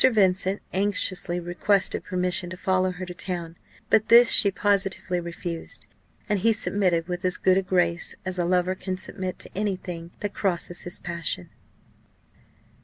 [0.03, 3.55] Vincent anxiously requested permission to follow her to town:
[3.91, 5.85] but this she positively refused;
[6.27, 9.75] and he submitted with as good a grace as a lover can submit to any
[9.75, 11.51] thing that crosses his passion.